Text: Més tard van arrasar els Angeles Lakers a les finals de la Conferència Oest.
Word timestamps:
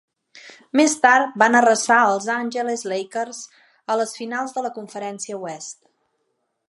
Més 0.79 0.95
tard 1.01 1.35
van 1.43 1.57
arrasar 1.59 1.97
els 2.13 2.25
Angeles 2.37 2.85
Lakers 2.93 3.43
a 3.95 3.99
les 4.01 4.15
finals 4.21 4.57
de 4.57 4.65
la 4.69 4.73
Conferència 4.79 5.39
Oest. 5.45 5.81